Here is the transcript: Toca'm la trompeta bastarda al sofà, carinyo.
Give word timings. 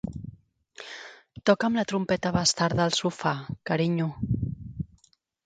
Toca'm 1.49 1.77
la 1.79 1.83
trompeta 1.91 2.31
bastarda 2.39 2.87
al 2.89 2.97
sofà, 3.01 3.35
carinyo. 3.73 4.11